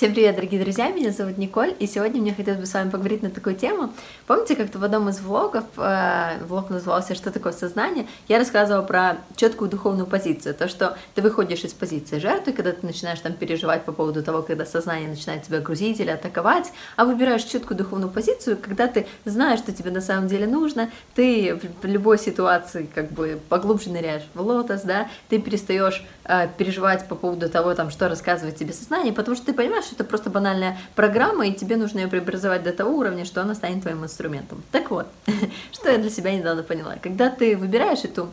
Всем 0.00 0.14
привет, 0.14 0.36
дорогие 0.36 0.58
друзья, 0.62 0.88
меня 0.88 1.10
зовут 1.10 1.36
Николь, 1.36 1.74
и 1.78 1.86
сегодня 1.86 2.22
мне 2.22 2.32
хотелось 2.32 2.60
бы 2.60 2.64
с 2.64 2.72
вами 2.72 2.88
поговорить 2.88 3.22
на 3.22 3.28
такую 3.28 3.54
тему. 3.54 3.92
Помните, 4.26 4.56
как-то 4.56 4.78
в 4.78 4.84
одном 4.84 5.10
из 5.10 5.20
влогов, 5.20 5.64
э, 5.76 6.42
влог 6.46 6.70
назывался 6.70 7.14
«Что 7.14 7.30
такое 7.30 7.52
сознание?», 7.52 8.06
я 8.26 8.38
рассказывала 8.38 8.80
про 8.80 9.18
четкую 9.36 9.70
духовную 9.70 10.06
позицию, 10.06 10.54
то, 10.54 10.68
что 10.68 10.96
ты 11.14 11.20
выходишь 11.20 11.64
из 11.64 11.74
позиции 11.74 12.18
жертвы, 12.18 12.54
когда 12.54 12.72
ты 12.72 12.86
начинаешь 12.86 13.20
там 13.20 13.34
переживать 13.34 13.84
по 13.84 13.92
поводу 13.92 14.22
того, 14.22 14.40
когда 14.40 14.64
сознание 14.64 15.06
начинает 15.06 15.42
тебя 15.42 15.60
грузить 15.60 16.00
или 16.00 16.08
атаковать, 16.08 16.72
а 16.96 17.04
выбираешь 17.04 17.44
четкую 17.44 17.76
духовную 17.76 18.10
позицию, 18.10 18.56
когда 18.56 18.86
ты 18.86 19.06
знаешь, 19.26 19.58
что 19.58 19.70
тебе 19.70 19.90
на 19.90 20.00
самом 20.00 20.28
деле 20.28 20.46
нужно, 20.46 20.90
ты 21.14 21.60
в 21.82 21.84
любой 21.84 22.18
ситуации 22.18 22.88
как 22.94 23.12
бы 23.12 23.38
поглубже 23.50 23.90
ныряешь 23.90 24.24
в 24.32 24.40
лотос, 24.40 24.80
да, 24.80 25.08
ты 25.28 25.38
перестаешь 25.38 26.02
э, 26.30 26.48
переживать 26.56 27.08
по 27.08 27.14
поводу 27.14 27.48
того, 27.48 27.74
там, 27.74 27.90
что 27.90 28.08
рассказывает 28.08 28.56
тебе 28.56 28.72
сознание, 28.72 29.12
потому 29.12 29.36
что 29.36 29.46
ты 29.46 29.52
понимаешь, 29.52 29.84
что 29.84 29.96
это 29.96 30.04
просто 30.04 30.30
банальная 30.30 30.78
программа, 30.94 31.46
и 31.46 31.52
тебе 31.52 31.76
нужно 31.76 31.98
ее 31.98 32.08
преобразовать 32.08 32.62
до 32.62 32.72
того 32.72 32.96
уровня, 32.96 33.24
что 33.24 33.42
она 33.42 33.54
станет 33.54 33.82
твоим 33.82 34.04
инструментом. 34.04 34.62
Так 34.70 34.90
вот, 34.90 35.06
что 35.72 35.90
я 35.90 35.98
для 35.98 36.10
себя 36.10 36.34
недавно 36.34 36.62
поняла. 36.62 36.96
Когда 37.02 37.30
ты 37.30 37.56
выбираешь 37.56 38.04
эту 38.04 38.28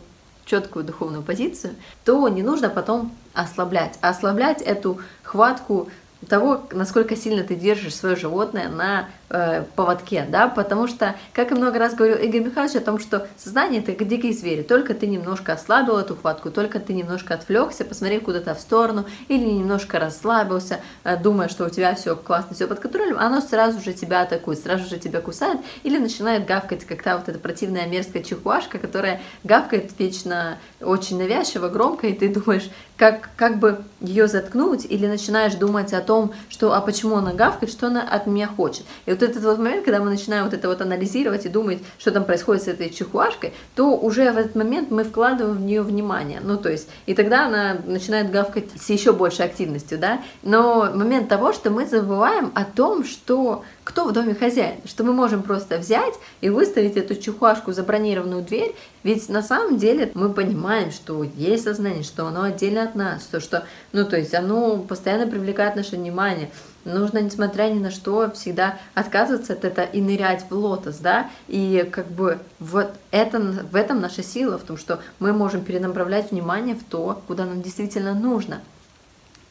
четкую 0.46 0.86
духовную 0.86 1.24
позицию, 1.24 1.76
то 2.06 2.28
не 2.30 2.44
нужно 2.44 2.70
потом 2.70 3.14
ослаблять. 3.34 3.98
А 4.02 4.10
ослаблять 4.10 4.62
эту 4.62 5.02
хватку 5.24 5.90
того, 6.28 6.64
насколько 6.72 7.16
сильно 7.16 7.44
ты 7.44 7.56
держишь 7.56 7.96
свое 7.96 8.16
животное 8.16 8.70
на 8.70 9.10
э, 9.30 9.64
поводке, 9.76 10.26
да, 10.30 10.48
потому 10.48 10.88
что, 10.88 11.16
как 11.34 11.52
и 11.52 11.56
много 11.56 11.80
раз 11.80 11.94
говорил 11.96 12.18
Игорь 12.18 12.42
Михайлович 12.42 12.76
о 12.76 12.82
том, 12.82 13.00
что 13.00 13.28
сознание 13.38 13.82
это 13.82 13.94
как 13.94 14.08
дикий 14.08 14.34
зверь, 14.34 14.64
только 14.64 14.94
ты 14.94 15.08
немножко 15.08 15.54
ослабил 15.54 15.98
эту 15.98 16.16
хватку, 16.16 16.52
только 16.52 16.80
ты 16.80 16.94
немножко 16.94 17.34
отвлекся, 17.34 17.86
посмотрел 17.86 18.22
куда-то 18.22 18.56
в 18.56 18.60
сторону 18.60 19.06
или 19.28 19.46
немножко 19.46 20.00
расслабился, 20.00 20.80
э, 21.04 21.18
думая, 21.18 21.50
что 21.50 21.66
у 21.66 21.70
тебя 21.70 21.96
все 21.96 22.16
классно, 22.16 22.56
все 22.56 22.68
под 22.68 22.80
контролем, 22.80 23.18
оно 23.20 23.42
сразу 23.42 23.82
же 23.82 23.94
тебя 23.94 24.22
атакует, 24.22 24.60
сразу 24.60 24.88
же 24.88 24.98
тебя 24.98 25.22
кусает 25.22 25.60
или 25.84 25.98
начинает 25.98 26.46
гавкать, 26.46 26.86
как 26.86 27.04
та 27.04 27.18
вот 27.18 27.28
эта 27.30 27.40
противная 27.40 27.88
мерзкая 27.88 28.24
чихуашка, 28.24 28.80
которая 28.80 29.22
гавкает 29.44 29.92
вечно 29.98 30.58
очень 30.82 31.18
навязчиво, 31.18 31.70
громко, 31.70 32.08
и 32.08 32.14
ты 32.14 32.30
думаешь, 32.30 32.70
как, 32.98 33.30
как 33.36 33.60
бы 33.60 33.84
ее 34.02 34.28
заткнуть, 34.28 34.86
или 34.86 35.08
начинаешь 35.08 35.56
думать 35.56 35.94
о 35.94 36.02
том, 36.02 36.34
что, 36.50 36.74
а 36.74 36.82
почему 36.82 37.18
она 37.18 37.34
гавкает, 37.34 37.72
что 37.72 37.88
она 37.88 38.02
от 38.02 38.28
меня 38.28 38.48
хочет. 38.48 38.86
И 39.06 39.12
вот 39.20 39.30
этот 39.30 39.44
вот 39.44 39.58
момент, 39.58 39.84
когда 39.84 40.00
мы 40.00 40.10
начинаем 40.10 40.46
вот 40.46 40.54
это 40.54 40.68
вот 40.68 40.82
анализировать 40.82 41.46
и 41.46 41.50
думать, 41.50 41.80
что 41.98 42.12
там 42.12 42.26
происходит 42.26 42.64
с 42.64 42.68
этой 42.68 42.90
чихуашкой, 42.90 43.54
то 43.76 43.96
уже 43.96 44.32
в 44.32 44.38
этот 44.38 44.56
момент 44.56 44.92
мы 44.92 45.04
вкладываем 45.04 45.58
в 45.58 45.62
нее 45.62 45.82
внимание. 45.82 46.40
Ну, 46.44 46.58
то 46.58 46.70
есть, 46.70 46.90
и 47.06 47.14
тогда 47.14 47.48
она 47.48 47.78
начинает 47.86 48.32
гавкать 48.32 48.66
с 48.80 48.90
еще 48.90 49.14
большей 49.14 49.46
активностью, 49.46 49.98
да. 49.98 50.22
Но 50.44 50.92
момент 50.94 51.30
того, 51.30 51.54
что 51.54 51.70
мы 51.70 51.86
забываем 51.86 52.52
о 52.56 52.64
том, 52.64 53.04
что 53.04 53.64
кто 53.84 54.06
в 54.06 54.12
доме 54.12 54.36
хозяин, 54.36 54.76
что 54.86 55.04
мы 55.04 55.14
можем 55.14 55.44
просто 55.44 55.78
взять 55.78 56.14
и 56.42 56.50
выставить 56.50 56.98
эту 56.98 57.16
чухашку 57.16 57.72
за 57.72 57.84
бронированную 57.84 58.44
дверь, 58.44 58.76
ведь 59.04 59.30
на 59.30 59.42
самом 59.42 59.78
деле 59.78 60.12
мы 60.14 60.34
понимаем, 60.34 60.92
что 60.92 61.24
есть 61.24 61.64
сознание, 61.64 62.04
что 62.04 62.28
оно 62.28 62.44
отдельно 62.44 62.84
от 62.84 62.96
нас, 62.96 63.24
то 63.24 63.40
что, 63.40 63.64
ну 63.94 64.04
то 64.04 64.18
есть 64.18 64.34
оно 64.34 64.80
постоянно 64.80 65.26
привлекает 65.28 65.78
наше 65.78 65.96
внимание, 65.96 66.50
нужно, 66.88 67.20
несмотря 67.20 67.70
ни 67.70 67.80
на 67.80 67.92
что, 67.92 68.32
всегда 68.32 68.78
отказываться 68.94 69.54
от 69.54 69.66
этого 69.66 69.86
и 69.86 70.02
нырять 70.02 70.46
в 70.50 70.54
лотос, 70.54 70.98
да, 70.98 71.30
и 71.48 71.88
как 71.92 72.08
бы 72.08 72.40
вот 72.60 72.92
это, 73.12 73.40
в 73.40 73.76
этом 73.76 74.02
наша 74.02 74.24
сила, 74.24 74.58
в 74.58 74.64
том, 74.64 74.78
что 74.78 75.00
мы 75.20 75.34
можем 75.34 75.64
перенаправлять 75.64 76.32
внимание 76.32 76.76
в 76.76 76.84
то, 76.84 77.22
куда 77.28 77.46
нам 77.46 77.62
действительно 77.62 78.14
нужно. 78.14 78.62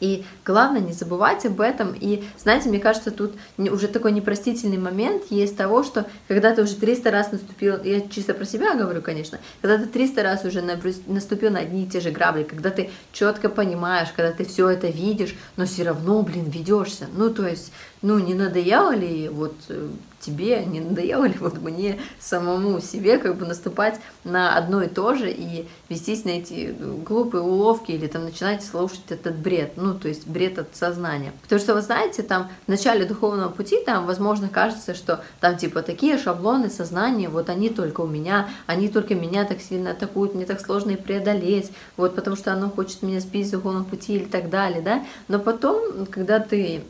И 0.00 0.24
главное 0.44 0.80
не 0.80 0.92
забывать 0.92 1.46
об 1.46 1.60
этом. 1.60 1.94
И 1.98 2.24
знаете, 2.38 2.68
мне 2.68 2.78
кажется, 2.78 3.10
тут 3.10 3.32
уже 3.56 3.88
такой 3.88 4.12
непростительный 4.12 4.78
момент 4.78 5.24
есть 5.30 5.56
того, 5.56 5.82
что 5.82 6.06
когда 6.28 6.54
ты 6.54 6.62
уже 6.62 6.74
300 6.74 7.10
раз 7.10 7.32
наступил, 7.32 7.82
я 7.82 8.02
чисто 8.02 8.34
про 8.34 8.44
себя 8.44 8.74
говорю, 8.74 9.00
конечно, 9.00 9.38
когда 9.62 9.78
ты 9.78 9.86
300 9.86 10.22
раз 10.22 10.44
уже 10.44 10.62
наступил 11.06 11.50
на 11.50 11.60
одни 11.60 11.84
и 11.84 11.86
те 11.86 12.00
же 12.00 12.10
грабли, 12.10 12.42
когда 12.42 12.70
ты 12.70 12.90
четко 13.12 13.48
понимаешь, 13.48 14.08
когда 14.14 14.32
ты 14.32 14.44
все 14.44 14.68
это 14.68 14.88
видишь, 14.88 15.34
но 15.56 15.64
все 15.64 15.84
равно, 15.84 16.22
блин, 16.22 16.50
ведешься. 16.50 17.06
Ну, 17.16 17.32
то 17.32 17.46
есть, 17.46 17.72
ну, 18.02 18.18
не 18.18 18.34
надоело 18.34 18.94
ли 18.94 19.28
вот 19.28 19.54
э, 19.68 19.88
тебе, 20.20 20.64
не 20.64 20.80
надоело 20.80 21.24
ли 21.24 21.34
вот 21.38 21.58
мне 21.58 21.98
самому 22.18 22.80
себе 22.80 23.18
как 23.18 23.36
бы 23.36 23.46
наступать 23.46 24.00
на 24.24 24.56
одно 24.56 24.82
и 24.82 24.88
то 24.88 25.14
же 25.14 25.30
и 25.30 25.66
вестись 25.88 26.24
на 26.24 26.30
эти 26.30 26.74
ну, 26.78 26.96
глупые 26.96 27.42
уловки 27.42 27.92
или 27.92 28.06
там 28.06 28.24
начинать 28.24 28.64
слушать 28.64 29.00
этот 29.08 29.36
бред, 29.36 29.72
ну, 29.76 29.85
то 29.94 30.08
есть 30.08 30.26
бред 30.26 30.58
от 30.58 30.74
сознания. 30.74 31.32
Потому 31.42 31.60
что, 31.60 31.74
вы 31.74 31.82
знаете, 31.82 32.22
там 32.22 32.48
в 32.66 32.68
начале 32.68 33.04
духовного 33.04 33.50
пути 33.50 33.78
там, 33.84 34.06
возможно, 34.06 34.48
кажется, 34.48 34.94
что 34.94 35.22
там 35.40 35.56
типа 35.56 35.82
такие 35.82 36.18
шаблоны 36.18 36.70
сознания, 36.70 37.28
вот 37.28 37.48
они 37.48 37.70
только 37.70 38.00
у 38.02 38.06
меня, 38.06 38.48
они 38.66 38.88
только 38.88 39.14
меня 39.14 39.44
так 39.44 39.60
сильно 39.60 39.92
атакуют, 39.92 40.34
мне 40.34 40.46
так 40.46 40.60
сложно 40.60 40.92
и 40.92 40.96
преодолеть, 40.96 41.72
вот 41.96 42.14
потому 42.14 42.36
что 42.36 42.52
оно 42.52 42.70
хочет 42.70 43.02
меня 43.02 43.20
сбить 43.20 43.48
с 43.48 43.50
духовного 43.50 43.84
пути 43.84 44.16
или 44.16 44.24
так 44.24 44.50
далее, 44.50 44.80
да, 44.80 45.04
но 45.28 45.38
потом, 45.38 46.06
когда 46.06 46.40
ты 46.40 46.82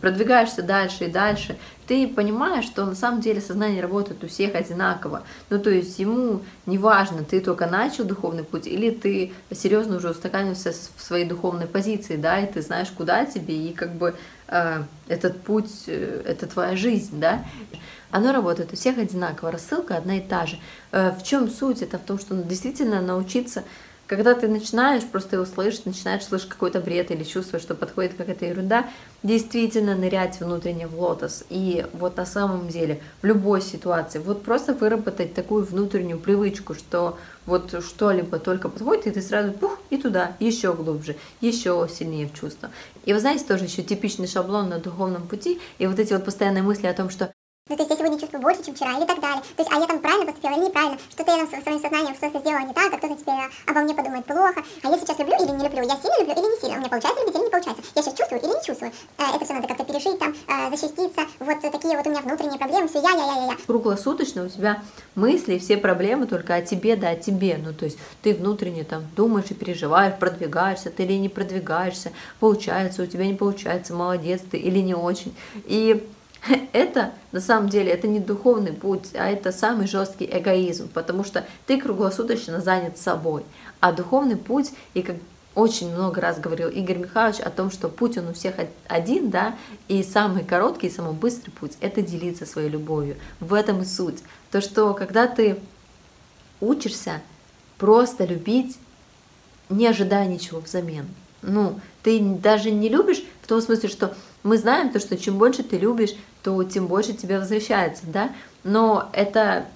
продвигаешься 0.00 0.62
дальше 0.62 1.04
и 1.04 1.10
дальше, 1.10 1.56
ты 1.86 2.08
понимаешь, 2.08 2.64
что 2.64 2.84
на 2.84 2.94
самом 2.94 3.20
деле 3.20 3.40
сознание 3.40 3.80
работает 3.80 4.22
у 4.24 4.26
всех 4.26 4.54
одинаково. 4.54 5.22
Ну, 5.50 5.58
то 5.58 5.70
есть 5.70 5.98
ему 5.98 6.42
не 6.66 6.78
важно, 6.78 7.24
ты 7.24 7.40
только 7.40 7.66
начал 7.66 8.04
духовный 8.04 8.44
путь, 8.44 8.66
или 8.66 8.90
ты 8.90 9.32
серьезно 9.52 9.96
уже 9.96 10.10
устаканился 10.10 10.72
в 10.96 11.02
своей 11.02 11.24
духовной 11.24 11.66
позиции, 11.66 12.16
да, 12.16 12.40
и 12.40 12.52
ты 12.52 12.62
знаешь, 12.62 12.88
куда 12.90 13.24
тебе, 13.24 13.56
и 13.56 13.72
как 13.72 13.94
бы 13.94 14.14
э, 14.48 14.82
этот 15.08 15.40
путь, 15.42 15.84
э, 15.86 16.22
это 16.26 16.46
твоя 16.46 16.76
жизнь, 16.76 17.20
да. 17.20 17.44
Оно 18.10 18.32
работает 18.32 18.72
у 18.72 18.76
всех 18.76 18.98
одинаково, 18.98 19.52
рассылка 19.52 19.96
одна 19.96 20.18
и 20.18 20.20
та 20.20 20.46
же. 20.46 20.58
Э, 20.92 21.12
в 21.12 21.22
чем 21.22 21.48
суть? 21.50 21.82
Это 21.82 21.98
в 21.98 22.02
том, 22.02 22.18
что 22.18 22.34
действительно 22.34 23.00
научиться 23.00 23.64
когда 24.06 24.34
ты 24.34 24.48
начинаешь 24.48 25.04
просто 25.04 25.36
его 25.36 25.44
слышать, 25.44 25.86
начинаешь 25.86 26.24
слышать 26.24 26.48
какой-то 26.48 26.80
бред 26.80 27.10
или 27.10 27.24
чувствовать, 27.24 27.62
что 27.62 27.74
подходит 27.74 28.14
какая-то 28.14 28.46
ерунда, 28.46 28.86
действительно 29.22 29.96
нырять 29.96 30.40
внутренне 30.40 30.86
в 30.86 31.00
лотос. 31.00 31.44
И 31.50 31.84
вот 31.92 32.16
на 32.16 32.26
самом 32.26 32.68
деле 32.68 33.00
в 33.22 33.26
любой 33.26 33.60
ситуации, 33.60 34.18
вот 34.18 34.42
просто 34.42 34.74
выработать 34.74 35.34
такую 35.34 35.64
внутреннюю 35.64 36.18
привычку, 36.18 36.74
что 36.74 37.18
вот 37.46 37.82
что-либо 37.84 38.38
только 38.38 38.68
подходит, 38.68 39.06
и 39.06 39.10
ты 39.10 39.22
сразу 39.22 39.52
пух, 39.52 39.78
и 39.90 39.96
туда, 39.96 40.36
еще 40.40 40.72
глубже, 40.72 41.16
еще 41.40 41.88
сильнее 41.92 42.28
в 42.28 42.34
чувство. 42.34 42.70
И 43.04 43.12
вы 43.12 43.20
знаете, 43.20 43.44
тоже 43.44 43.64
еще 43.64 43.82
типичный 43.82 44.26
шаблон 44.26 44.68
на 44.68 44.78
духовном 44.78 45.26
пути, 45.26 45.60
и 45.78 45.86
вот 45.86 45.98
эти 45.98 46.12
вот 46.12 46.24
постоянные 46.24 46.62
мысли 46.62 46.86
о 46.86 46.94
том, 46.94 47.10
что 47.10 47.32
ну, 47.68 47.74
то 47.74 47.82
есть 47.82 47.90
я 47.90 47.96
сегодня 47.96 48.18
чувствую 48.20 48.42
больше, 48.42 48.62
чем 48.62 48.76
вчера, 48.76 48.96
или 48.96 49.06
так 49.06 49.20
далее. 49.20 49.42
То 49.56 49.62
есть, 49.62 49.72
а 49.72 49.80
я 49.80 49.86
там 49.86 49.98
правильно 49.98 50.26
поступила 50.26 50.54
или 50.54 50.66
неправильно, 50.66 50.98
что-то 51.10 51.32
я 51.32 51.46
там 51.46 51.62
своим 51.62 51.80
сознанием 51.80 52.14
что-то 52.14 52.38
сделала 52.38 52.64
не 52.64 52.72
так, 52.72 52.94
а 52.94 52.96
кто-то 52.96 53.16
теперь 53.16 53.34
обо 53.66 53.80
мне 53.80 53.94
подумает 53.94 54.24
плохо, 54.24 54.62
а 54.84 54.88
я 54.88 54.98
сейчас 54.98 55.18
люблю 55.18 55.34
или 55.34 55.50
не 55.50 55.64
люблю, 55.64 55.82
я 55.82 55.96
сильно 55.98 56.14
люблю 56.20 56.34
или 56.34 56.54
не 56.54 56.60
сильно, 56.60 56.76
у 56.76 56.78
меня 56.78 56.88
получается 56.88 57.20
любить 57.22 57.34
или 57.34 57.42
не 57.42 57.50
получается, 57.50 57.82
я 57.96 58.02
сейчас 58.02 58.14
чувствую 58.14 58.40
или 58.40 58.54
не 58.54 58.62
чувствую. 58.62 58.92
Э, 59.18 59.34
это 59.34 59.44
все 59.44 59.54
надо 59.54 59.66
как-то 59.66 59.84
пережить, 59.84 60.18
там, 60.18 60.30
э, 60.30 60.70
защититься, 60.70 61.22
вот 61.40 61.60
такие 61.60 61.96
вот 61.96 62.06
у 62.06 62.10
меня 62.10 62.20
внутренние 62.22 62.58
проблемы, 62.58 62.86
все 62.86 63.00
я, 63.02 63.10
я, 63.10 63.26
я, 63.26 63.34
я, 63.34 63.46
я. 63.50 63.56
Круглосуточно 63.66 64.44
у 64.44 64.48
тебя 64.48 64.80
мысли, 65.16 65.58
все 65.58 65.76
проблемы 65.76 66.28
только 66.28 66.54
о 66.54 66.62
тебе, 66.62 66.94
да, 66.94 67.10
о 67.10 67.16
тебе, 67.16 67.58
ну, 67.58 67.74
то 67.74 67.84
есть 67.84 67.98
ты 68.22 68.34
внутренне 68.34 68.84
там 68.84 69.02
думаешь 69.16 69.50
и 69.50 69.54
переживаешь, 69.54 70.14
продвигаешься 70.20 70.90
ты 70.90 71.02
или 71.02 71.14
не 71.14 71.28
продвигаешься, 71.28 72.12
получается, 72.38 73.02
у 73.02 73.06
тебя 73.06 73.26
не 73.26 73.34
получается, 73.34 73.92
молодец 73.92 74.42
ты 74.48 74.56
или 74.56 74.78
не 74.78 74.94
очень, 74.94 75.34
и 75.64 76.06
это 76.72 77.12
на 77.32 77.40
самом 77.40 77.68
деле 77.68 77.90
это 77.90 78.06
не 78.08 78.20
духовный 78.20 78.72
путь, 78.72 79.14
а 79.14 79.28
это 79.28 79.52
самый 79.52 79.86
жесткий 79.86 80.28
эгоизм, 80.30 80.88
потому 80.88 81.24
что 81.24 81.44
ты 81.66 81.80
круглосуточно 81.80 82.60
занят 82.60 82.98
собой. 82.98 83.44
А 83.80 83.92
духовный 83.92 84.36
путь, 84.36 84.72
и 84.94 85.02
как 85.02 85.16
очень 85.54 85.90
много 85.90 86.20
раз 86.20 86.38
говорил 86.38 86.68
Игорь 86.68 86.98
Михайлович 86.98 87.40
о 87.40 87.50
том, 87.50 87.70
что 87.70 87.88
путь 87.88 88.18
он 88.18 88.28
у 88.28 88.34
всех 88.34 88.56
один, 88.88 89.30
да, 89.30 89.56
и 89.88 90.02
самый 90.02 90.44
короткий, 90.44 90.88
и 90.88 90.90
самый 90.90 91.14
быстрый 91.14 91.50
путь– 91.50 91.72
это 91.80 92.02
делиться 92.02 92.44
своей 92.44 92.68
любовью. 92.68 93.16
В 93.40 93.54
этом 93.54 93.80
и 93.80 93.86
суть. 93.86 94.22
То, 94.50 94.60
что 94.60 94.92
когда 94.92 95.26
ты 95.26 95.58
учишься 96.60 97.22
просто 97.78 98.26
любить, 98.26 98.76
не 99.70 99.86
ожидая 99.86 100.26
ничего 100.26 100.60
взамен. 100.60 101.06
Ну, 101.40 101.80
ты 102.02 102.20
даже 102.20 102.70
не 102.70 102.90
любишь 102.90 103.24
в 103.42 103.46
том 103.46 103.62
смысле, 103.62 103.88
что 103.88 104.14
мы 104.46 104.58
знаем 104.58 104.90
то, 104.90 105.00
что 105.00 105.16
чем 105.16 105.38
больше 105.38 105.62
ты 105.62 105.76
любишь, 105.76 106.14
то 106.42 106.62
тем 106.62 106.86
больше 106.86 107.12
тебе 107.12 107.38
возвращается, 107.38 108.04
да, 108.06 108.30
но 108.62 109.10
это 109.12 109.66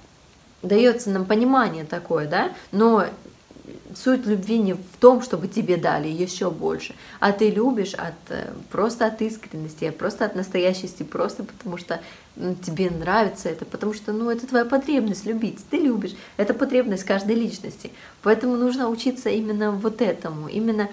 дается 0.63 1.11
нам 1.11 1.25
понимание 1.25 1.85
такое, 1.85 2.29
да, 2.29 2.53
но 2.71 3.07
суть 3.95 4.27
любви 4.27 4.59
не 4.59 4.75
в 4.75 4.97
том, 5.01 5.23
чтобы 5.23 5.49
тебе 5.49 5.77
дали 5.77 6.07
еще 6.07 6.51
больше, 6.51 6.95
а 7.19 7.33
ты 7.33 7.51
любишь 7.51 7.95
от, 7.95 8.15
э, 8.29 8.53
просто 8.71 9.07
от 9.07 9.21
искренности, 9.23 9.91
просто 9.91 10.25
от 10.25 10.37
настоящести, 10.37 11.03
просто 11.03 11.43
потому 11.43 11.77
что 11.77 12.01
тебе 12.37 12.91
нравится 12.91 13.49
это, 13.49 13.65
потому 13.65 13.93
что 13.93 14.13
ну, 14.13 14.31
это 14.31 14.47
твоя 14.47 14.65
потребность 14.65 15.27
любить, 15.27 15.59
ты 15.69 15.79
любишь, 15.79 16.15
это 16.37 16.55
потребность 16.55 17.05
каждой 17.05 17.35
личности. 17.35 17.91
Поэтому 18.23 18.57
нужно 18.57 18.89
учиться 18.89 19.31
именно 19.31 19.73
вот 19.73 20.01
этому, 20.01 20.49
именно 20.49 20.89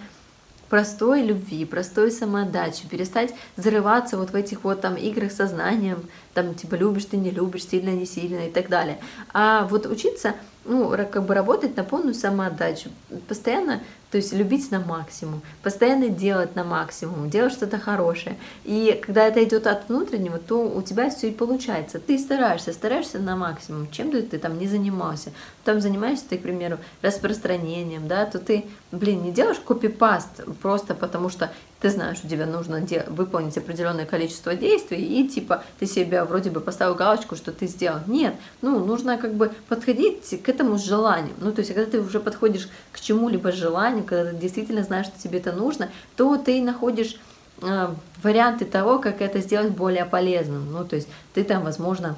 простой 0.69 1.21
любви, 1.21 1.65
простой 1.65 2.11
самоотдачи, 2.11 2.87
перестать 2.87 3.33
зарываться 3.55 4.17
вот 4.17 4.31
в 4.31 4.35
этих 4.35 4.63
вот 4.63 4.81
там 4.81 4.95
играх 4.95 5.31
сознанием, 5.31 6.03
там 6.33 6.53
типа 6.53 6.75
любишь 6.75 7.05
ты, 7.05 7.17
не 7.17 7.31
любишь, 7.31 7.67
сильно, 7.67 7.89
не 7.89 8.05
сильно 8.05 8.47
и 8.47 8.51
так 8.51 8.69
далее. 8.69 8.99
А 9.33 9.65
вот 9.67 9.85
учиться 9.85 10.35
ну, 10.67 10.89
как 11.11 11.23
бы 11.23 11.33
работать 11.33 11.77
на 11.77 11.83
полную 11.83 12.13
самоотдачу, 12.13 12.89
постоянно, 13.27 13.81
то 14.11 14.17
есть 14.17 14.33
любить 14.33 14.71
на 14.71 14.79
максимум, 14.79 15.41
постоянно 15.63 16.09
делать 16.09 16.55
на 16.55 16.63
максимум, 16.63 17.29
делать 17.29 17.53
что-то 17.53 17.77
хорошее. 17.77 18.37
И 18.63 18.99
когда 19.05 19.27
это 19.27 19.43
идет 19.43 19.67
от 19.67 19.89
внутреннего, 19.89 20.37
то 20.37 20.69
у 20.69 20.81
тебя 20.81 21.09
все 21.09 21.29
и 21.29 21.31
получается. 21.31 21.99
Ты 21.99 22.17
стараешься, 22.17 22.71
стараешься 22.71 23.19
на 23.19 23.35
максимум, 23.35 23.89
чем 23.91 24.11
ты, 24.11 24.21
ты 24.21 24.37
там 24.37 24.57
не 24.57 24.67
занимался. 24.67 25.31
Там 25.63 25.81
занимаешься 25.81 26.25
ты, 26.29 26.37
к 26.37 26.41
примеру, 26.41 26.77
распространением, 27.01 28.07
да, 28.07 28.25
то 28.25 28.39
ты, 28.39 28.65
блин, 28.91 29.23
не 29.23 29.31
делаешь 29.31 29.59
копипаст 29.59 30.41
просто 30.61 30.95
потому, 30.95 31.29
что 31.29 31.51
ты 31.79 31.89
знаешь, 31.89 32.17
что 32.17 32.27
тебе 32.27 32.45
нужно 32.45 32.83
выполнить 33.07 33.57
определенное 33.57 34.05
количество 34.05 34.55
действий, 34.55 35.03
и 35.03 35.27
типа 35.27 35.63
ты 35.79 35.85
себе 35.85 36.23
вроде 36.23 36.49
бы 36.49 36.59
поставил 36.59 36.95
галочку, 36.95 37.35
что 37.35 37.51
ты 37.51 37.67
сделал. 37.67 37.99
Нет, 38.07 38.35
ну, 38.61 38.83
нужно 38.83 39.17
как 39.17 39.35
бы 39.35 39.51
подходить 39.67 40.41
к 40.41 40.49
этому 40.49 40.77
с 40.77 40.83
желанием. 40.83 41.35
Ну, 41.39 41.51
то 41.51 41.59
есть, 41.61 41.73
когда 41.73 41.89
ты 41.89 41.99
уже 42.01 42.19
подходишь 42.19 42.67
к 42.91 42.99
чему-либо 42.99 43.51
желанию, 43.51 43.96
когда 44.03 44.31
ты 44.31 44.37
действительно 44.37 44.83
знаешь, 44.83 45.07
что 45.07 45.19
тебе 45.19 45.39
это 45.39 45.51
нужно, 45.51 45.89
то 46.15 46.37
ты 46.37 46.61
находишь 46.61 47.19
э, 47.61 47.93
варианты 48.23 48.65
того, 48.65 48.99
как 48.99 49.21
это 49.21 49.39
сделать 49.39 49.71
более 49.71 50.05
полезным. 50.05 50.71
Ну, 50.71 50.85
то 50.85 50.95
есть, 50.95 51.07
ты 51.33 51.43
там, 51.43 51.63
возможно, 51.63 52.17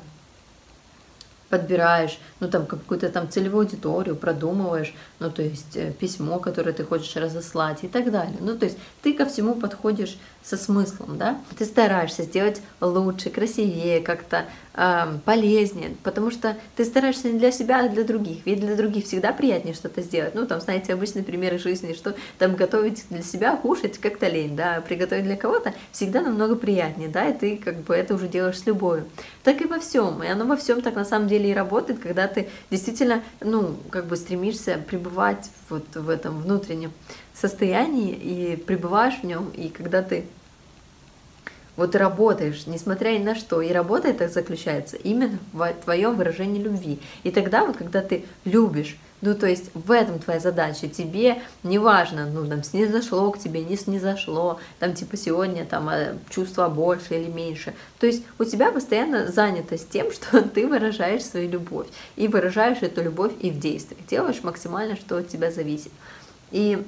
подбираешь, 1.50 2.20
ну 2.40 2.48
там 2.48 2.66
какую-то 2.66 3.10
там 3.10 3.30
целевую 3.30 3.66
аудиторию, 3.66 4.16
продумываешь, 4.16 4.94
ну 5.20 5.32
то 5.32 5.42
есть 5.42 5.76
э, 5.76 5.92
письмо, 5.92 6.40
которое 6.40 6.74
ты 6.74 6.84
хочешь 6.84 7.16
разослать 7.16 7.84
и 7.84 7.88
так 7.88 8.12
далее. 8.12 8.38
Ну 8.40 8.58
то 8.58 8.66
есть 8.66 8.78
ты 9.02 9.14
ко 9.14 9.26
всему 9.26 9.56
подходишь 9.56 10.18
со 10.44 10.58
смыслом, 10.58 11.18
да, 11.18 11.40
ты 11.58 11.66
стараешься 11.66 12.24
сделать 12.24 12.62
лучше, 12.80 13.30
красивее, 13.30 14.00
как-то 14.00 14.46
э, 14.74 15.06
полезнее, 15.26 15.96
потому 16.04 16.32
что 16.32 16.56
ты 16.76 16.86
стараешься 16.86 17.30
не 17.30 17.40
для 17.40 17.52
себя, 17.52 17.86
а 17.86 17.90
для 17.90 18.04
других, 18.04 18.46
ведь 18.46 18.60
для 18.62 18.76
других 18.76 19.06
всегда 19.06 19.34
приятнее 19.34 19.76
что-то 19.76 20.02
сделать. 20.02 20.36
Ну 20.36 20.46
там, 20.46 20.62
знаете, 20.62 20.94
обычные 20.94 21.24
примеры 21.24 21.58
жизни, 21.58 21.94
что 21.94 22.16
там 22.38 22.56
готовить 22.56 23.06
для 23.10 23.22
себя, 23.22 23.56
кушать 23.58 23.98
как-то 23.98 24.28
лень, 24.28 24.56
да, 24.56 24.78
а 24.78 24.82
приготовить 24.82 25.26
для 25.26 25.36
кого-то 25.36 25.74
всегда 25.92 26.22
намного 26.22 26.56
приятнее, 26.56 27.10
да, 27.10 27.28
и 27.28 27.38
ты 27.38 27.58
как 27.58 27.82
бы 27.82 27.96
это 27.96 28.14
уже 28.14 28.28
делаешь 28.28 28.60
с 28.60 28.66
любовью. 28.66 29.06
Так 29.44 29.62
и 29.62 29.66
во 29.66 29.80
всем, 29.80 30.24
и 30.24 30.28
оно 30.28 30.46
во 30.46 30.56
всем 30.56 30.82
так 30.82 30.96
на 30.96 31.06
самом 31.06 31.28
деле 31.28 31.39
деле 31.40 31.52
и 31.52 31.54
работает, 31.56 32.00
когда 32.00 32.28
ты 32.28 32.50
действительно, 32.70 33.24
ну, 33.42 33.76
как 33.90 34.06
бы 34.06 34.16
стремишься 34.16 34.78
пребывать 34.78 35.50
вот 35.70 35.96
в 35.96 36.10
этом 36.10 36.42
внутреннем 36.42 36.92
состоянии 37.34 38.12
и 38.14 38.56
пребываешь 38.56 39.20
в 39.22 39.24
нем, 39.24 39.50
и 39.56 39.70
когда 39.70 40.02
ты 40.02 40.26
вот 41.76 41.96
работаешь, 41.96 42.68
несмотря 42.68 43.18
ни 43.18 43.24
на 43.24 43.36
что, 43.36 43.62
и 43.62 43.72
работа 43.72 44.10
это 44.10 44.28
заключается 44.28 44.98
именно 44.98 45.40
в 45.54 45.74
твоем 45.86 46.18
выражении 46.18 46.62
любви. 46.62 47.00
И 47.24 47.32
тогда 47.32 47.66
вот, 47.66 47.78
когда 47.78 48.02
ты 48.02 48.26
любишь, 48.44 48.98
ну, 49.22 49.36
то 49.36 49.48
есть 49.48 49.72
в 49.74 49.92
этом 49.92 50.20
твоя 50.20 50.40
задача. 50.40 50.88
Тебе 50.88 51.42
не 51.64 51.78
важно, 51.78 52.26
ну, 52.26 52.48
там, 52.48 52.64
снизошло 52.64 53.32
к 53.32 53.40
тебе, 53.40 53.64
не 53.64 53.76
снизошло, 53.76 54.60
там, 54.80 54.94
типа, 54.94 55.18
сегодня 55.18 55.66
там 55.66 55.90
э, 55.90 56.16
чувства 56.30 56.70
больше 56.70 57.16
или 57.16 57.30
меньше. 57.30 57.74
То 58.00 58.08
есть 58.08 58.24
у 58.38 58.46
тебя 58.46 58.72
постоянно 58.72 59.28
занятость 59.28 59.90
тем, 59.90 60.12
что 60.12 60.42
ты 60.42 60.68
выражаешь 60.68 61.24
свою 61.24 61.50
любовь. 61.50 61.88
И 62.16 62.28
выражаешь 62.28 62.82
эту 62.82 63.04
любовь 63.04 63.34
и 63.40 63.52
в 63.52 63.60
действиях. 63.60 64.00
Делаешь 64.08 64.44
максимально, 64.44 64.96
что 64.96 65.18
от 65.18 65.28
тебя 65.28 65.52
зависит. 65.52 65.92
И 66.52 66.84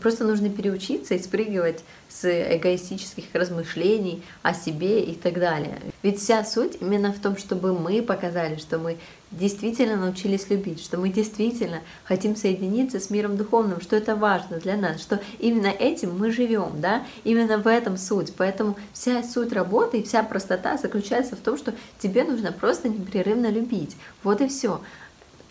Просто 0.00 0.24
нужно 0.24 0.50
переучиться 0.50 1.14
и 1.14 1.22
спрыгивать 1.22 1.84
с 2.08 2.24
эгоистических 2.24 3.24
размышлений 3.32 4.22
о 4.42 4.54
себе 4.54 5.02
и 5.02 5.14
так 5.14 5.34
далее. 5.34 5.78
Ведь 6.02 6.18
вся 6.18 6.44
суть 6.44 6.78
именно 6.80 7.12
в 7.12 7.18
том, 7.20 7.36
чтобы 7.36 7.78
мы 7.78 8.02
показали, 8.02 8.56
что 8.56 8.78
мы 8.78 8.98
действительно 9.30 9.96
научились 9.96 10.50
любить, 10.50 10.82
что 10.82 10.98
мы 10.98 11.08
действительно 11.08 11.80
хотим 12.04 12.36
соединиться 12.36 13.00
с 13.00 13.10
миром 13.10 13.36
духовным, 13.36 13.80
что 13.80 13.96
это 13.96 14.14
важно 14.14 14.58
для 14.58 14.76
нас, 14.76 15.00
что 15.00 15.20
именно 15.38 15.68
этим 15.68 16.18
мы 16.18 16.30
живем, 16.30 16.80
да, 16.80 17.04
именно 17.24 17.58
в 17.58 17.66
этом 17.66 17.96
суть. 17.96 18.32
Поэтому 18.36 18.76
вся 18.92 19.22
суть 19.22 19.52
работы 19.52 19.98
и 19.98 20.02
вся 20.02 20.22
простота 20.22 20.76
заключается 20.76 21.36
в 21.36 21.40
том, 21.40 21.56
что 21.56 21.74
тебе 21.98 22.24
нужно 22.24 22.52
просто 22.52 22.88
непрерывно 22.88 23.50
любить. 23.50 23.96
Вот 24.22 24.40
и 24.40 24.48
все 24.48 24.80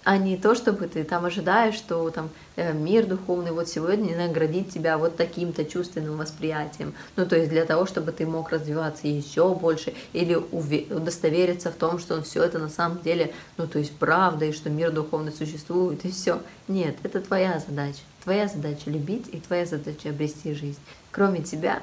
а 0.04 0.18
не 0.18 0.38
то, 0.38 0.56
чтобы 0.56 0.88
ты 0.88 1.04
там 1.04 1.26
ожидаешь, 1.26 1.76
что 1.76 2.10
там 2.10 2.30
э, 2.56 2.74
мир 2.74 3.06
духовный 3.06 3.52
вот 3.52 3.68
сегодня 3.68 4.18
наградит 4.18 4.70
тебя 4.70 4.98
вот 4.98 5.16
таким-то 5.16 5.64
чувственным 5.64 6.18
восприятием. 6.18 6.94
Ну, 7.16 7.26
то 7.26 7.38
есть 7.38 7.50
для 7.50 7.66
того, 7.66 7.86
чтобы 7.86 8.12
ты 8.12 8.26
мог 8.26 8.50
развиваться 8.50 9.08
еще 9.08 9.54
больше 9.54 9.94
или 10.14 10.36
удостовериться 10.36 11.72
в 11.72 11.76
том, 11.76 12.00
что 12.00 12.22
все 12.24 12.44
это 12.44 12.60
на 12.60 12.70
самом 12.70 13.02
деле, 13.02 13.34
ну, 13.58 13.68
то 13.68 13.80
есть 13.80 13.96
правда, 13.96 14.46
и 14.46 14.52
что 14.52 14.70
мир 14.70 14.92
духовный 14.92 15.32
существует, 15.32 16.04
и 16.06 16.12
все. 16.12 16.42
Нет, 16.68 16.96
это 17.04 17.22
твоя 17.22 17.60
задача. 17.60 18.00
Твоя 18.24 18.48
задача 18.48 18.90
любить, 18.90 19.28
и 19.32 19.40
твоя 19.40 19.66
задача 19.66 20.10
обрести 20.10 20.54
жизнь. 20.54 20.80
Кроме 21.12 21.42
тебя 21.42 21.82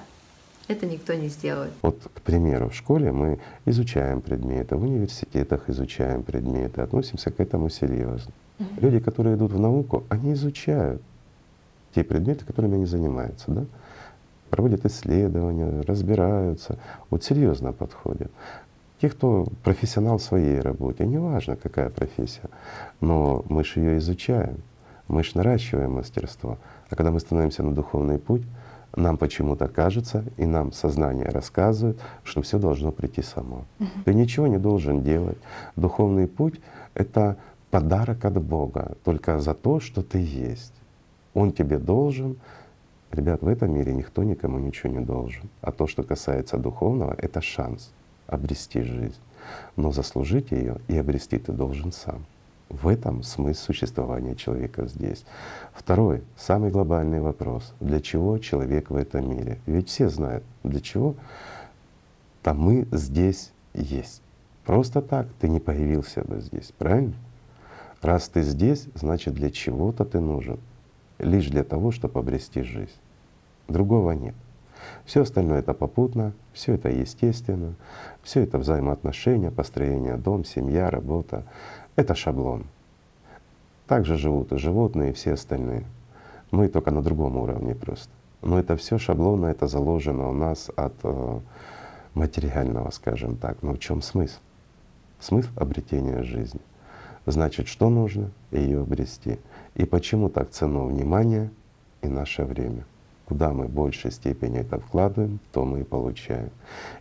это 0.69 0.87
никто 0.87 1.15
не 1.15 1.29
сделает. 1.29 1.73
Вот, 1.82 2.00
к 2.15 2.20
примеру, 2.20 2.69
в 2.69 2.75
школе 2.75 3.11
мы 3.11 3.38
изучаем 3.65 4.20
предметы, 4.20 4.76
в 4.76 4.82
университетах 4.82 5.69
изучаем 5.69 6.23
предметы, 6.23 6.82
относимся 6.82 7.31
к 7.31 7.41
этому 7.41 7.70
серьезно. 7.70 8.32
Mm-hmm. 8.59 8.81
Люди, 8.81 9.00
которые 9.00 9.37
идут 9.37 9.53
в 9.53 9.59
науку, 9.59 10.05
они 10.09 10.35
изучают 10.35 11.03
те 11.94 12.05
предметы, 12.05 12.44
которыми 12.44 12.75
они 12.75 12.87
занимаются, 12.87 13.50
да? 13.50 13.65
проводят 14.50 14.85
исследования, 14.85 15.82
разбираются, 15.82 16.79
вот 17.11 17.25
серьезно 17.25 17.73
подходят. 17.73 18.31
Те, 19.00 19.09
кто 19.11 19.47
профессионал 19.62 20.19
в 20.19 20.23
своей 20.23 20.61
работе, 20.61 21.06
неважно 21.06 21.56
какая 21.56 21.88
профессия, 21.88 22.49
но 23.00 23.44
мы 23.49 23.64
же 23.64 23.81
ее 23.81 23.99
изучаем, 23.99 24.59
мы 25.06 25.23
же 25.23 25.31
наращиваем 25.35 25.93
мастерство. 25.93 26.59
А 26.91 26.97
когда 26.97 27.11
мы 27.11 27.21
становимся 27.21 27.62
на 27.62 27.73
духовный 27.73 28.19
путь, 28.19 28.43
нам 28.99 29.17
почему-то 29.17 29.69
кажется, 29.69 30.25
и 30.37 30.47
нам 30.47 30.73
сознание 30.73 31.29
рассказывает, 31.29 31.99
что 32.25 32.43
все 32.43 32.59
должно 32.59 32.93
прийти 32.93 33.23
само. 33.23 33.65
Угу. 33.81 33.89
Ты 34.05 34.15
ничего 34.15 34.47
не 34.47 34.59
должен 34.59 35.03
делать. 35.03 35.39
Духовный 35.77 36.27
путь— 36.27 36.61
это 36.95 37.37
подарок 37.71 38.25
от 38.25 38.43
Бога 38.43 38.97
только 39.05 39.39
за 39.39 39.55
то, 39.55 39.81
что 39.81 40.03
ты 40.03 40.19
есть. 40.19 40.75
Он 41.35 41.53
тебе 41.53 41.79
должен. 41.79 42.37
Ребят, 43.11 43.43
в 43.43 43.49
этом 43.49 43.73
мире 43.73 43.95
никто 43.95 44.23
никому 44.23 44.59
ничего 44.59 44.93
не 44.93 45.05
должен. 45.05 45.49
А 45.61 45.73
то, 45.73 45.87
что 45.87 46.03
касается 46.03 46.59
духовного, 46.59 47.15
это 47.17 47.41
шанс 47.41 47.93
обрести 48.26 48.83
жизнь. 48.83 49.21
Но 49.76 49.93
заслужить 49.93 50.50
ее 50.50 50.76
и 50.88 50.97
обрести 50.97 51.38
ты 51.38 51.52
должен 51.52 51.93
сам. 51.93 52.26
В 52.69 52.89
этом 52.89 53.23
смысл 53.23 53.67
существования 53.67 54.35
человека 54.35 54.87
здесь. 54.87 55.25
Второй, 55.73 56.23
самый 56.37 56.71
глобальный 56.71 57.21
вопрос. 57.21 57.73
Для 57.81 58.01
чего 58.01 58.39
человек 58.39 58.91
в 58.91 58.97
этом 58.97 59.31
мире? 59.31 59.59
Ведь 59.65 59.89
все 59.89 60.11
знают, 60.11 60.45
для 60.63 60.81
чего 60.81 61.15
там 62.43 62.61
мы 62.61 62.87
здесь 62.93 63.53
есть. 63.73 64.21
Просто 64.67 65.01
так 65.01 65.29
ты 65.41 65.49
не 65.49 65.61
появился 65.61 66.23
бы 66.25 66.41
здесь, 66.41 66.73
правильно? 66.77 67.15
Раз 68.03 68.29
ты 68.29 68.43
здесь, 68.43 68.87
значит 68.95 69.35
для 69.35 69.51
чего-то 69.51 70.05
ты 70.05 70.21
нужен. 70.21 70.59
Лишь 71.19 71.49
для 71.49 71.65
того, 71.65 71.91
чтобы 71.91 72.21
обрести 72.21 72.63
жизнь. 72.63 72.93
Другого 73.67 74.13
нет. 74.13 74.35
Все 75.05 75.23
остальное 75.23 75.61
это 75.61 75.75
попутно, 75.75 76.33
все 76.53 76.75
это 76.75 76.91
естественно, 76.91 77.75
все 78.23 78.43
это 78.43 78.59
взаимоотношения, 78.59 79.51
построение 79.51 80.17
дом, 80.17 80.45
семья, 80.45 80.91
работа. 80.91 81.45
Это 81.99 82.14
шаблон. 82.14 82.64
Так 83.88 84.07
же 84.07 84.17
живут 84.17 84.52
и 84.52 84.57
животные, 84.57 85.11
и 85.11 85.12
все 85.12 85.33
остальные. 85.33 85.85
Мы 86.52 86.69
только 86.69 86.93
на 86.93 87.02
другом 87.02 87.37
уровне 87.37 87.75
просто. 87.75 88.12
Но 88.40 88.57
это 88.57 88.76
все 88.76 88.99
шаблонно, 88.99 89.47
это 89.47 89.67
заложено 89.67 90.28
у 90.28 90.33
нас 90.33 90.71
от 90.76 90.95
э, 91.02 91.40
материального, 92.14 92.90
скажем 92.90 93.37
так. 93.37 93.64
Но 93.64 93.73
в 93.73 93.81
чем 93.81 94.00
смысл? 94.00 94.38
Смысл 95.19 95.49
обретения 95.57 96.23
жизни. 96.23 96.61
Значит, 97.26 97.67
что 97.67 97.90
нужно 97.90 98.31
ее 98.52 98.83
обрести? 98.83 99.40
И 99.75 99.85
почему 99.85 100.28
так 100.28 100.50
ценно 100.50 100.85
внимание 100.85 101.50
и 102.02 102.07
наше 102.07 102.45
время? 102.45 102.85
Куда 103.28 103.52
мы 103.52 103.66
в 103.66 103.70
большей 103.70 104.11
степени 104.11 104.61
это 104.61 104.78
вкладываем, 104.78 105.38
то 105.52 105.66
мы 105.66 105.80
и 105.80 105.85
получаем. 105.85 106.49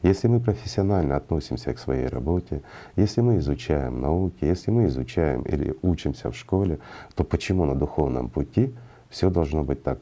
Если 0.04 0.28
мы 0.28 0.42
профессионально 0.42 1.16
относимся 1.16 1.74
к 1.74 1.80
своей 1.80 2.08
работе, 2.08 2.62
если 2.98 3.22
мы 3.22 3.38
изучаем 3.38 4.02
науки, 4.02 4.44
если 4.44 4.72
мы 4.72 4.88
изучаем 4.88 5.44
или 5.44 5.74
учимся 5.82 6.30
в 6.30 6.36
школе, 6.36 6.80
то 7.16 7.24
почему 7.24 7.64
на 7.66 7.76
духовном 7.76 8.28
пути 8.28 8.74
все 9.10 9.30
должно 9.30 9.64
быть 9.64 9.84
так 9.84 10.00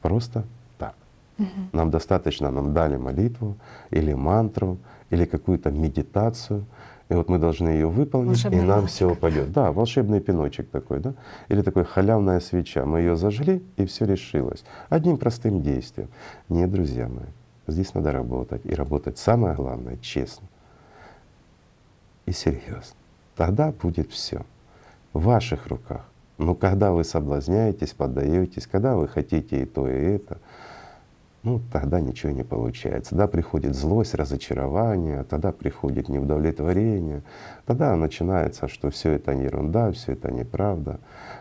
просто 0.00 0.44
так? 0.78 0.94
Угу. 1.38 1.48
Нам 1.72 1.90
достаточно, 1.90 2.50
нам 2.50 2.72
дали 2.72 2.96
молитву 2.96 3.54
или 3.90 4.14
мантру, 4.14 4.78
или 5.10 5.26
какую-то 5.26 5.70
медитацию, 5.70 6.64
И 7.10 7.14
вот 7.14 7.28
мы 7.28 7.38
должны 7.38 7.68
ее 7.68 7.88
выполнить, 7.88 8.28
Волшебный 8.28 8.58
и 8.58 8.62
нам 8.62 8.78
пиночек. 8.78 8.94
все 8.94 9.10
упадет. 9.10 9.52
Да, 9.52 9.72
волшебный 9.72 10.20
пиночек 10.20 10.70
такой, 10.70 11.00
да? 11.00 11.14
Или 11.48 11.60
такой 11.62 11.84
халявная 11.84 12.38
свеча. 12.38 12.86
Мы 12.86 13.00
ее 13.00 13.16
зажгли, 13.16 13.64
и 13.76 13.84
все 13.84 14.06
решилось. 14.06 14.64
Одним 14.88 15.18
простым 15.18 15.60
действием. 15.60 16.08
Нет, 16.48 16.70
друзья 16.70 17.08
мои, 17.08 17.26
здесь 17.66 17.94
надо 17.94 18.12
работать. 18.12 18.64
И 18.64 18.72
работать 18.72 19.18
самое 19.18 19.56
главное 19.56 19.96
честно 19.96 20.46
и 22.26 22.32
серьезно. 22.32 22.96
Тогда 23.34 23.72
будет 23.72 24.12
все 24.12 24.42
в 25.12 25.24
ваших 25.24 25.66
руках. 25.66 26.04
Но 26.38 26.54
когда 26.54 26.92
вы 26.92 27.02
соблазняетесь, 27.02 27.92
поддаетесь, 27.92 28.68
когда 28.68 28.94
вы 28.94 29.08
хотите 29.08 29.62
и 29.62 29.64
то, 29.64 29.88
и 29.88 29.92
это, 29.92 30.38
ну 31.42 31.60
тогда 31.72 32.00
ничего 32.00 32.32
не 32.32 32.44
получается. 32.44 33.10
Тогда 33.10 33.26
приходит 33.26 33.74
злость, 33.74 34.14
разочарование, 34.14 35.24
тогда 35.24 35.52
приходит 35.52 36.08
неудовлетворение, 36.08 37.22
тогда 37.66 37.96
начинается, 37.96 38.68
что 38.68 38.90
все 38.90 39.12
это 39.12 39.34
не 39.34 39.44
ерунда, 39.44 39.90
все 39.92 40.12
это 40.12 40.30
неправда, 40.30 41.00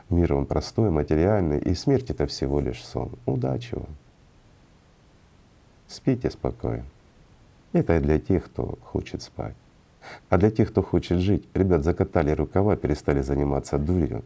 мир 0.09 0.33
он 0.33 0.45
простой, 0.45 0.89
материальный, 0.89 1.59
и 1.59 1.75
смерть 1.75 2.09
это 2.09 2.27
всего 2.27 2.61
лишь 2.61 2.83
сон. 2.83 3.11
Удачи 3.25 3.75
вам! 3.75 3.89
Спите 5.87 6.29
спокойно. 6.29 6.85
Это 7.73 7.97
и 7.97 7.99
для 7.99 8.19
тех, 8.19 8.45
кто 8.45 8.77
хочет 8.83 9.21
спать. 9.21 9.55
А 10.29 10.37
для 10.37 10.49
тех, 10.49 10.69
кто 10.69 10.81
хочет 10.81 11.19
жить, 11.19 11.47
ребят, 11.53 11.83
закатали 11.83 12.31
рукава, 12.31 12.75
перестали 12.75 13.21
заниматься 13.21 13.77
дурью. 13.77 14.23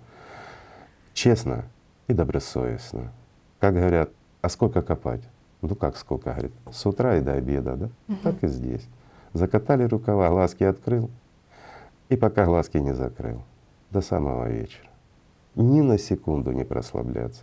Честно 1.13 1.65
и 2.08 2.13
добросовестно. 2.13 3.12
Как 3.60 3.74
говорят, 3.74 4.12
а 4.42 4.50
сколько 4.50 4.82
копать? 4.82 5.22
Ну 5.63 5.75
как 5.75 5.96
сколько, 5.96 6.32
говорит, 6.32 6.51
с 6.72 6.86
утра 6.86 7.15
и 7.17 7.22
до 7.22 7.34
обеда, 7.34 7.77
да? 7.77 7.89
Так 8.22 8.43
и 8.43 8.48
здесь. 8.48 8.86
Закатали 9.32 9.84
рукава, 9.86 10.29
глазки 10.29 10.65
открыл, 10.65 11.10
и 12.10 12.17
пока 12.17 12.46
глазки 12.46 12.77
не 12.77 12.93
закрыл, 12.93 13.41
до 13.89 14.01
самого 14.01 14.50
вечера. 14.50 14.89
Ни 15.55 15.81
на 15.81 15.98
секунду 15.98 16.51
не 16.51 16.63
прослабляться. 16.63 17.41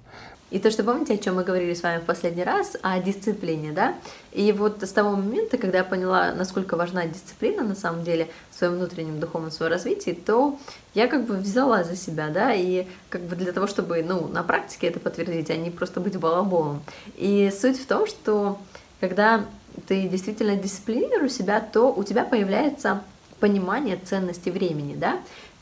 И 0.50 0.59
то, 0.59 0.69
что 0.73 0.83
помните, 0.83 1.14
о 1.14 1.19
чем 1.19 1.37
мы 1.37 1.45
говорили 1.45 1.75
с 1.75 1.83
вами 1.83 2.00
в 2.00 2.05
последний 2.05 2.43
раз, 2.43 2.76
о 2.83 2.99
дисциплине, 2.99 3.71
да? 3.71 3.95
И 4.33 4.50
вот 4.50 4.83
с 4.83 4.90
того 4.90 5.11
момента, 5.11 5.59
когда 5.59 5.79
я 5.79 5.85
поняла, 5.85 6.35
насколько 6.35 6.76
важна 6.76 7.07
дисциплина 7.07 7.62
на 7.62 7.76
самом 7.76 8.02
деле 8.02 8.29
в 8.50 8.59
своем 8.59 8.75
внутреннем 8.75 9.21
духовном 9.21 9.52
своем 9.52 9.71
развитии, 9.71 10.11
то 10.11 10.59
я 10.93 11.07
как 11.07 11.25
бы 11.26 11.37
взяла 11.37 11.85
за 11.85 11.95
себя, 11.95 12.31
да, 12.31 12.52
и 12.52 12.87
как 13.11 13.23
бы 13.23 13.37
для 13.37 13.52
того, 13.52 13.69
чтобы, 13.69 14.02
ну, 14.02 14.26
на 14.26 14.43
практике 14.43 14.88
это 14.88 14.99
подтвердить, 14.99 15.50
а 15.50 15.57
не 15.57 15.71
просто 15.71 16.00
быть 16.00 16.19
балаболом. 16.19 16.83
И 17.17 17.52
суть 17.57 17.81
в 17.81 17.87
том, 17.87 18.09
что 18.09 18.59
когда 18.99 19.45
ты 19.87 20.09
действительно 20.09 20.57
дисциплинируешь 20.57 21.33
себя, 21.33 21.61
то 21.61 21.93
у 21.93 22.02
тебя 22.02 22.25
появляется 22.25 23.02
понимание 23.38 23.97
ценности 23.97 24.50
времени, 24.50 24.97
да, 24.97 25.21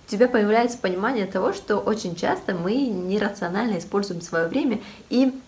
у 0.08 0.10
тебя 0.10 0.26
появляется 0.26 0.78
понимание 0.78 1.26
того, 1.26 1.52
что 1.52 1.76
очень 1.76 2.16
часто 2.16 2.54
мы 2.54 2.74
нерационально 2.86 3.76
используем 3.78 4.22
свое 4.22 4.48
время 4.48 4.80
и 5.10 5.38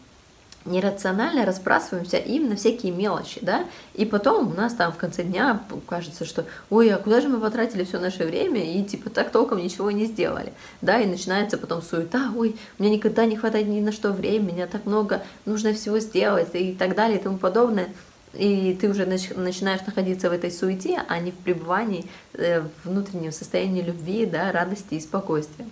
нерационально 0.66 1.46
разбрасываемся 1.46 2.18
им 2.18 2.50
на 2.50 2.56
всякие 2.56 2.92
мелочи, 2.92 3.38
да, 3.40 3.64
и 3.94 4.04
потом 4.04 4.48
у 4.48 4.54
нас 4.54 4.74
там 4.74 4.92
в 4.92 4.98
конце 4.98 5.22
дня 5.22 5.62
кажется, 5.88 6.26
что 6.26 6.44
ой, 6.68 6.90
а 6.90 6.98
куда 6.98 7.22
же 7.22 7.28
мы 7.28 7.40
потратили 7.40 7.84
все 7.84 7.98
наше 7.98 8.26
время 8.26 8.62
и 8.62 8.84
типа 8.84 9.08
так 9.08 9.30
толком 9.30 9.58
ничего 9.58 9.90
не 9.90 10.04
сделали, 10.04 10.52
да, 10.82 11.00
и 11.00 11.06
начинается 11.06 11.56
потом 11.56 11.80
суета, 11.80 12.30
ой, 12.36 12.56
меня 12.78 12.90
никогда 12.90 13.24
не 13.24 13.36
хватает 13.36 13.68
ни 13.68 13.80
на 13.80 13.92
что 13.92 14.12
времени, 14.12 14.60
а 14.60 14.66
так 14.66 14.84
много 14.84 15.22
нужно 15.46 15.72
всего 15.72 15.98
сделать 15.98 16.48
и 16.52 16.74
так 16.74 16.94
далее 16.94 17.18
и 17.18 17.22
тому 17.22 17.38
подобное, 17.38 17.88
и 18.32 18.76
ты 18.80 18.88
уже 18.88 19.04
нач- 19.04 19.36
начинаешь 19.38 19.84
находиться 19.86 20.30
в 20.30 20.32
этой 20.32 20.50
суете, 20.50 21.02
а 21.08 21.18
не 21.18 21.32
в 21.32 21.36
пребывании 21.36 22.06
э, 22.34 22.62
внутреннем 22.84 23.32
состоянии 23.32 23.82
любви, 23.82 24.26
да, 24.26 24.52
радости 24.52 24.94
и 24.94 25.00
спокойствия. 25.00 25.66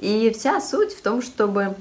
И 0.00 0.32
вся 0.36 0.60
суть 0.60 0.92
в 0.92 1.02
том, 1.02 1.22
чтобы 1.22 1.74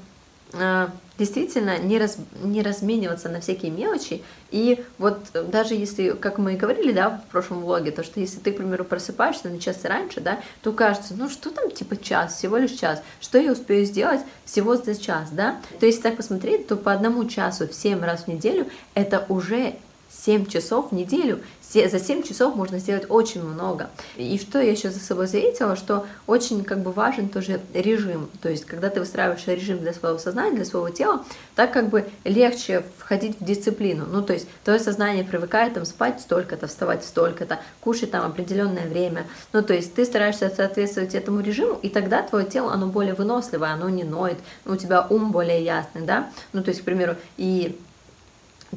э, 0.54 0.88
действительно 1.18 1.78
не, 1.78 2.00
раз, 2.00 2.18
не 2.42 2.64
размениваться 2.64 3.30
на 3.30 3.42
всякие 3.42 3.72
мелочи. 3.72 4.24
И 4.50 4.84
вот 4.98 5.20
даже 5.34 5.76
если, 5.76 6.12
как 6.12 6.38
мы 6.38 6.54
и 6.54 6.58
говорили, 6.58 6.92
да, 6.94 7.22
в 7.28 7.32
прошлом 7.32 7.62
влоге, 7.62 7.92
то, 7.92 8.04
что 8.04 8.20
если 8.20 8.40
ты, 8.40 8.52
к 8.52 8.58
примеру, 8.58 8.86
просыпаешься 8.86 9.50
на 9.50 9.60
час 9.60 9.84
раньше, 9.84 10.20
да, 10.20 10.40
то 10.64 10.72
кажется, 10.72 11.14
ну 11.16 11.30
что 11.30 11.52
там, 11.52 11.70
типа 11.70 11.96
час, 11.98 12.36
всего 12.36 12.58
лишь 12.58 12.72
час, 12.72 13.04
что 13.20 13.38
я 13.38 13.52
успею 13.52 13.86
сделать 13.86 14.22
всего 14.46 14.76
за 14.76 14.96
час, 14.96 15.30
да? 15.32 15.60
То 15.80 15.86
есть, 15.86 16.02
так 16.02 16.18
посмотреть, 16.18 16.68
то 16.68 16.76
по 16.76 16.92
одному 16.92 17.26
часу 17.26 17.68
в 17.68 17.74
7 17.74 18.02
раз 18.02 18.24
в 18.24 18.28
неделю 18.28 18.68
это 18.96 19.26
уже 19.30 19.76
7 20.12 20.46
часов 20.46 20.91
в 20.91 20.96
неделю. 20.96 21.39
За 21.74 22.00
7 22.00 22.24
часов 22.24 22.56
можно 22.56 22.80
сделать 22.80 23.06
очень 23.08 23.41
много. 23.41 23.89
И 24.18 24.38
что 24.38 24.60
я 24.60 24.72
еще 24.72 24.89
за 24.89 25.00
собой 25.00 25.27
заметила, 25.27 25.77
что 25.77 26.06
очень 26.27 26.65
как 26.65 26.82
бы 26.82 26.91
важен 26.91 27.30
тоже 27.30 27.62
режим. 27.74 28.30
То 28.41 28.50
есть, 28.50 28.65
когда 28.65 28.89
ты 28.89 29.00
выстраиваешь 29.00 29.48
режим 29.48 29.80
для 29.80 29.94
своего 29.94 30.18
сознания, 30.18 30.56
для 30.56 30.65
своего 30.65 30.89
тела, 30.89 31.24
так 31.56 31.72
как 31.72 31.89
бы 31.89 32.10
легче 32.25 32.84
входить 32.98 33.39
в 33.39 33.46
дисциплину. 33.46 34.06
Ну, 34.06 34.22
то 34.22 34.34
есть, 34.34 34.48
твое 34.65 34.80
сознание 34.80 35.24
привыкает 35.24 35.75
там 35.75 35.86
спать 35.86 36.20
столько-то, 36.20 36.68
вставать 36.68 37.06
столько-то, 37.06 37.62
кушать 37.80 38.12
там 38.12 38.25
определенное 38.25 38.88
время. 38.88 39.25
Ну, 39.53 39.62
то 39.62 39.74
есть, 39.74 39.94
ты 39.94 40.03
стараешься 40.03 40.50
соответствовать 40.50 41.15
этому 41.15 41.39
режиму, 41.39 41.80
и 41.82 41.88
тогда 41.88 42.22
твое 42.22 42.46
тело, 42.46 42.74
оно 42.74 42.88
более 42.88 43.13
выносливое, 43.13 43.70
оно 43.70 43.88
не 43.88 44.03
ноет, 44.03 44.39
у 44.65 44.75
тебя 44.75 45.08
ум 45.10 45.32
более 45.32 45.63
ясный, 45.63 46.01
да. 46.01 46.30
Ну, 46.51 46.63
то 46.63 46.70
есть, 46.70 46.82
к 46.82 46.84
примеру, 46.84 47.15
и 47.38 47.80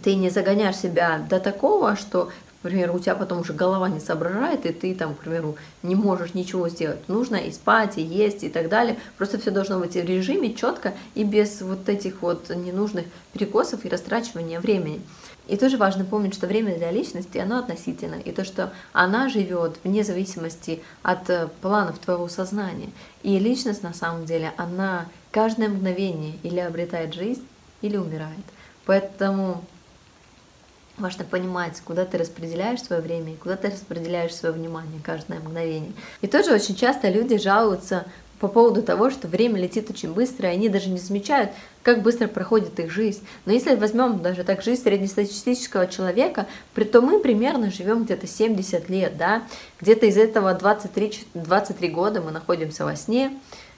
ты 0.03 0.15
не 0.15 0.31
загоняешь 0.31 0.77
себя 0.77 1.25
до 1.29 1.41
такого, 1.41 1.97
что, 1.97 2.27
к 2.27 2.63
примеру, 2.63 2.95
у 2.95 2.99
тебя 2.99 3.15
потом 3.15 3.41
уже 3.41 3.53
голова 3.53 3.89
не 3.89 4.01
соображает, 4.01 4.67
и 4.67 4.73
ты 4.73 4.95
там, 4.95 5.15
к 5.15 5.19
примеру, 5.19 5.57
не 5.83 5.95
можешь 5.95 6.35
ничего 6.35 6.69
сделать. 6.69 7.09
Нужно 7.09 7.37
и 7.37 7.53
спать, 7.53 7.99
и 7.99 8.03
есть, 8.03 8.43
и 8.43 8.49
так 8.49 8.69
далее. 8.69 8.97
Просто 9.17 9.39
все 9.39 9.51
должно 9.51 9.79
быть 9.79 9.95
в 9.95 10.05
режиме 10.05 10.55
четко 10.55 10.95
и 11.15 11.25
без 11.25 11.61
вот 11.61 11.89
этих 11.89 12.23
вот 12.23 12.49
ненужных 12.51 13.07
перекосов 13.33 13.85
и 13.85 13.89
растрачивания 13.89 14.61
времени. 14.61 15.01
И 15.47 15.59
тоже 15.59 15.77
важно 15.77 16.07
помнить, 16.07 16.35
что 16.35 16.47
время 16.47 16.77
для 16.77 16.91
личности, 16.91 17.37
оно 17.37 17.59
относительно, 17.59 18.15
и 18.15 18.33
то, 18.33 18.45
что 18.45 18.73
она 18.95 19.29
живет 19.29 19.77
вне 19.85 20.03
зависимости 20.03 20.83
от 21.03 21.29
э, 21.29 21.49
планов 21.61 21.99
твоего 21.99 22.29
сознания. 22.29 22.89
И 23.23 23.39
личность, 23.39 23.83
на 23.83 23.93
самом 23.93 24.25
деле, 24.25 24.55
она 24.57 25.07
каждое 25.31 25.69
мгновение 25.69 26.39
или 26.43 26.61
обретает 26.61 27.13
жизнь, 27.13 27.47
или 27.83 27.99
умирает. 27.99 28.45
Поэтому 28.87 29.63
Важно 30.97 31.25
понимать, 31.25 31.81
куда 31.85 32.05
ты 32.05 32.19
распределяешь 32.19 32.81
свое 32.83 33.03
время 33.03 33.33
и 33.33 33.37
куда 33.37 33.57
ты 33.57 33.69
распределяешь 33.69 34.35
свое 34.35 34.55
внимание 34.55 35.01
каждое 35.03 35.41
мгновение. 35.41 35.93
И 36.21 36.29
тоже 36.29 36.53
очень 36.55 36.77
часто 36.77 37.09
люди 37.09 37.37
жалуются 37.37 38.05
по 38.39 38.47
поводу 38.47 38.81
того, 38.83 39.11
что 39.11 39.27
время 39.27 39.61
летит 39.61 39.91
очень 39.91 40.13
быстро, 40.13 40.49
и 40.49 40.53
они 40.53 40.69
даже 40.69 40.91
не 40.91 40.99
замечают, 40.99 41.51
как 41.83 42.03
быстро 42.03 42.29
проходит 42.29 42.79
их 42.79 42.91
жизнь. 42.93 43.27
Но 43.45 43.53
если 43.53 43.75
возьмем 43.75 44.21
даже 44.23 44.45
так 44.45 44.63
жизнь 44.63 44.83
среднестатистического 44.83 45.89
человека, 45.89 46.47
при- 46.75 46.85
то 46.85 47.01
мы 47.01 47.19
примерно 47.19 47.73
живем 47.73 48.05
где-то 48.05 48.27
70 48.29 48.89
лет, 48.89 49.17
да, 49.17 49.43
где-то 49.81 50.07
из 50.07 50.17
этого 50.17 50.55
23, 50.55 51.11
ч- 51.11 51.25
23 51.35 51.89
года 51.89 52.21
мы 52.21 52.31
находимся 52.31 52.85
во 52.85 52.95
сне, 52.95 53.33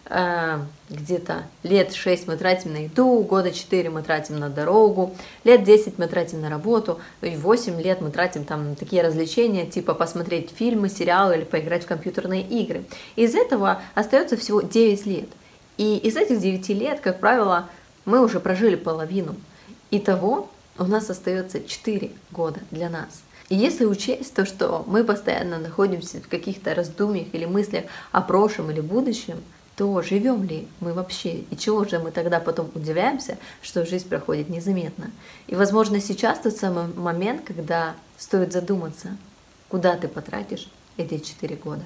где-то 0.08 1.42
лет 1.64 1.92
6 1.92 2.28
мы 2.28 2.36
тратим 2.36 2.72
на 2.72 2.84
еду, 2.84 3.20
года 3.22 3.50
4 3.50 3.90
мы 3.90 4.02
тратим 4.02 4.38
на 4.38 4.48
дорогу, 4.48 5.16
лет 5.42 5.64
10 5.64 5.98
мы 5.98 6.06
тратим 6.06 6.40
на 6.40 6.48
работу, 6.48 7.00
и 7.22 7.36
8 7.36 7.80
лет 7.80 8.00
мы 8.00 8.10
тратим 8.10 8.44
там 8.44 8.70
на 8.70 8.76
такие 8.76 9.02
развлечения, 9.02 9.66
типа 9.66 9.94
посмотреть 9.94 10.50
фильмы, 10.54 10.88
сериалы 10.88 11.36
или 11.36 11.44
поиграть 11.44 11.84
в 11.84 11.88
компьютерные 11.88 12.42
игры. 12.42 12.84
Из 13.16 13.34
этого 13.34 13.82
остается 13.94 14.36
всего 14.36 14.60
9 14.60 15.06
лет. 15.06 15.28
И 15.76 15.96
из 15.96 16.16
этих 16.16 16.40
9 16.40 16.68
лет, 16.70 17.00
как 17.00 17.18
правило, 17.18 17.68
мы 18.04 18.24
уже 18.24 18.38
прожили 18.38 18.76
половину. 18.76 19.34
Итого 19.90 20.48
у 20.78 20.84
нас 20.84 21.10
остается 21.10 21.60
4 21.60 22.10
года 22.30 22.60
для 22.70 22.88
нас. 22.88 23.22
И 23.48 23.54
если 23.54 23.84
учесть 23.84 24.34
то, 24.34 24.44
что 24.44 24.84
мы 24.86 25.04
постоянно 25.04 25.58
находимся 25.58 26.20
в 26.20 26.28
каких-то 26.28 26.74
раздумьях 26.74 27.28
или 27.32 27.44
мыслях 27.44 27.84
о 28.12 28.20
прошлом 28.20 28.70
или 28.70 28.80
будущем, 28.80 29.40
то 29.76 30.00
живем 30.00 30.42
ли 30.44 30.66
мы 30.80 30.94
вообще? 30.94 31.40
И 31.50 31.56
чего 31.56 31.84
же 31.84 31.98
мы 31.98 32.10
тогда 32.10 32.40
потом 32.40 32.70
удивляемся, 32.74 33.36
что 33.60 33.84
жизнь 33.84 34.08
проходит 34.08 34.48
незаметно? 34.48 35.10
И, 35.46 35.54
возможно, 35.54 36.00
сейчас 36.00 36.38
тот 36.38 36.56
самый 36.56 36.86
момент, 36.94 37.42
когда 37.44 37.94
стоит 38.16 38.52
задуматься, 38.52 39.16
куда 39.68 39.96
ты 39.96 40.08
потратишь 40.08 40.68
эти 40.96 41.18
четыре 41.18 41.56
года. 41.56 41.84